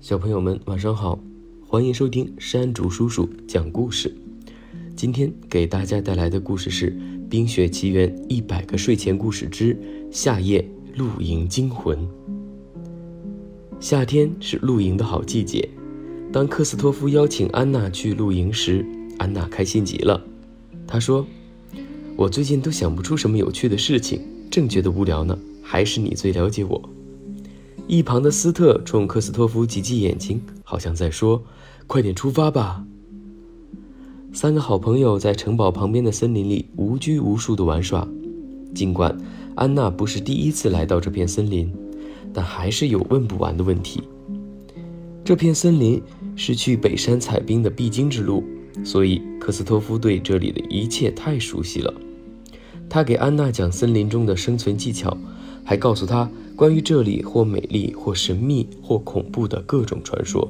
[0.00, 1.18] 小朋友们晚上好，
[1.66, 4.14] 欢迎收听山竹叔叔讲故事。
[4.94, 6.92] 今天给大家带来的故事是
[7.28, 9.76] 《冰雪奇缘一百个睡前故事之
[10.08, 10.64] 夏夜
[10.94, 11.98] 露营惊魂》。
[13.80, 15.68] 夏天是露营的好季节，
[16.32, 18.86] 当克斯托夫邀请安娜去露营时，
[19.18, 20.24] 安娜开心极了。
[20.86, 21.26] 她说
[22.14, 26.88] ：“我最近都想不出什么有趣的事情，正觉得无聊呢，还是你最了解我。”
[27.88, 31.42] 一旁的斯特冲克斯托夫挤挤眼睛，好像在说
[31.88, 32.84] ：“快点出发吧！”
[34.30, 38.06] 三个好朋友在城堡旁边的森林里无拘无束地玩耍。
[38.74, 39.16] 尽管
[39.54, 41.72] 安娜不是第一次来到这片森林，
[42.34, 44.02] 但还是有问不完的问题。
[45.24, 46.00] 这片森林
[46.36, 48.44] 是去北山采冰的必经之路，
[48.84, 51.94] 所以克斯托夫对这里的一切太熟悉了。
[52.86, 55.16] 他给安娜讲森林中的生存技巧。
[55.68, 60.48] 还告诉他关于这里或美丽或神秘或恐怖的各种传说。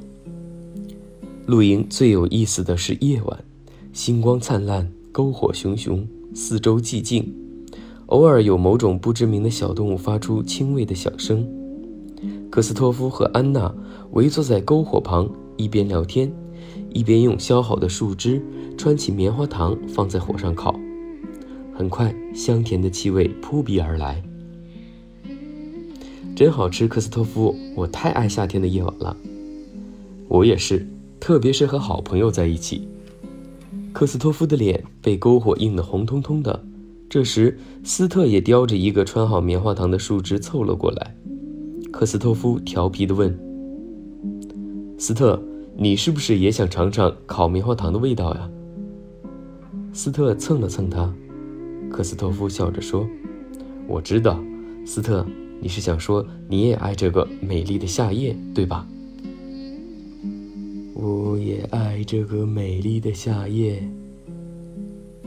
[1.46, 3.44] 露营最有意思的是夜晚，
[3.92, 7.34] 星光灿烂，篝火熊熊，四周寂静，
[8.06, 11.44] 偶尔有某种不知名的小动物发出轻微的响声。
[12.48, 13.74] 科斯托夫和安娜
[14.12, 16.32] 围坐在篝火旁，一边聊天，
[16.90, 18.40] 一边用削好的树枝
[18.76, 20.78] 穿起棉花糖放在火上烤。
[21.74, 24.22] 很快，香甜的气味扑鼻而来。
[26.38, 29.16] 真好吃，科斯托夫，我太爱夏天的夜晚了。
[30.28, 30.86] 我也是，
[31.18, 32.86] 特别是和好朋友在一起。
[33.92, 36.64] 科斯托夫的脸被篝火映得红彤彤的。
[37.10, 41.12] 这时，斯特也叼着一个穿好棉花糖的树枝凑了过来。
[41.90, 43.36] 科斯托夫调皮地问
[44.96, 45.42] ：“斯特，
[45.76, 48.48] 你是不是也想尝尝烤棉花糖的味道呀？”
[49.92, 51.12] 斯特蹭了蹭他。
[51.90, 53.04] 科斯托夫笑着说
[53.88, 54.40] ：“我知道，
[54.86, 55.26] 斯特。”
[55.60, 58.86] 你是想说你也爱这个美丽的夏夜，对吧？
[60.94, 63.82] 我也爱这个美丽的夏夜。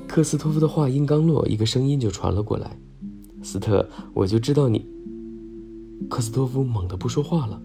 [0.08, 2.78] 克斯托夫的话音刚落，一个声音就传了过来
[3.42, 4.86] ：“斯特，我就知道你。”
[6.10, 7.62] 克斯托夫猛地不说话了，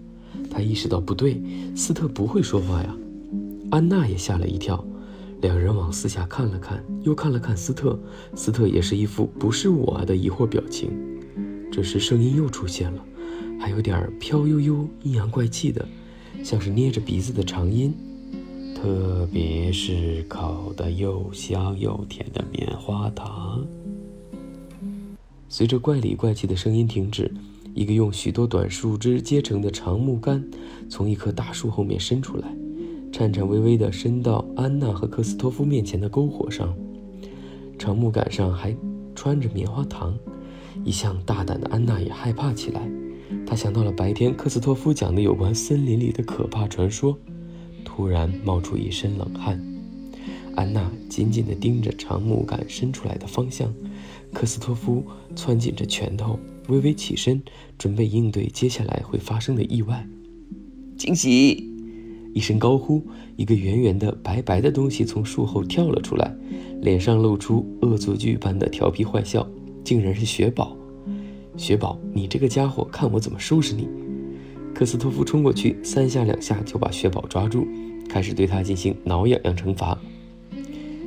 [0.51, 1.43] 他意识到不对，
[1.75, 2.97] 斯特不会说话呀。
[3.71, 4.85] 安娜也吓了一跳，
[5.41, 7.99] 两人往四下看了看，又看了看斯特，
[8.37, 10.91] 斯特也是一副“不是我”的疑惑表情。
[11.71, 13.05] 这时，声音又出现了，
[13.61, 15.87] 还有点飘悠悠、阴阳怪气的，
[16.43, 17.95] 像是捏着鼻子的长音。
[18.75, 23.67] 特别是烤的又香又甜的棉花糖。
[25.49, 27.33] 随着怪里怪气的声音停止，
[27.75, 30.47] 一个用许多短树枝接成的长木杆
[30.89, 32.55] 从一棵大树后面伸出来，
[33.11, 36.75] 颤颤巍巍地伸到安娜和克斯托夫面前的篝火上。
[37.79, 38.77] 长木杆上还
[39.15, 40.17] 穿着棉花糖。
[40.85, 42.89] 一向大胆的安娜也害怕起来，
[43.47, 47.19] 她想到了白天克斯托夫讲的有关森林里的可怕传说，
[47.85, 49.61] 突然冒出一身冷汗。
[50.55, 53.73] 安娜紧紧地盯着长木杆伸出来的方向，
[54.33, 55.05] 克斯托夫
[55.35, 56.39] 攥紧着拳头，
[56.69, 57.43] 微微起身，
[57.77, 60.09] 准备应对接下来会发生的意外。
[60.97, 61.71] 惊喜！
[62.33, 63.03] 一声高呼，
[63.37, 66.35] 一个圆圆的、白白的东西从树后跳了出来，
[66.81, 69.47] 脸上露出恶作剧般的调皮坏笑。
[69.87, 70.77] 竟然是雪宝，
[71.57, 73.87] 雪宝，你这个家伙，看我怎么收拾你！
[74.75, 77.65] 克斯托夫冲过去，三下两下就把雪宝抓住，
[78.09, 79.97] 开始对他进行挠痒痒惩罚。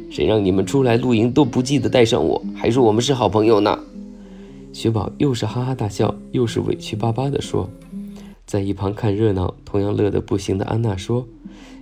[0.10, 3.78] 谁让你们出来露营都不记得带上我，还说我们是好朋友呢？
[4.72, 7.70] 雪宝又是哈哈大笑，又是委屈巴巴地说。
[8.46, 11.28] 在一旁看热闹，同样乐得不行的安娜说：“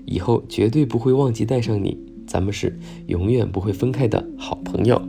[0.06, 5.00] 以后绝对不会忘记带上你，咱们是永远不会分开的好朋友。”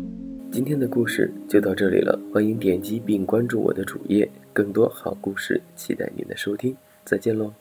[0.51, 7.53] 今天的故事就到这里了，欢迎点击并关注我的主页，更多好故事期待您的收听，再见喽。